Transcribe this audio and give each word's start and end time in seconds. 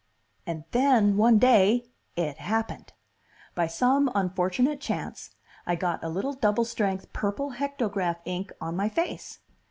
"And 0.47 0.63
then, 0.71 1.15
one 1.15 1.37
day, 1.37 1.85
it 2.15 2.37
happened. 2.39 2.91
By 3.53 3.67
some 3.67 4.11
unfortunate 4.15 4.81
chance, 4.81 5.29
I 5.67 5.75
got 5.75 6.03
a 6.03 6.09
little 6.09 6.33
double 6.33 6.65
strength 6.65 7.13
purple 7.13 7.51
hectograph 7.51 8.17
ink 8.25 8.51
on 8.59 8.75
my 8.75 8.89
face. 8.89 9.41